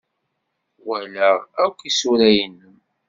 [0.85, 2.77] Walaɣ akk isura-nnem.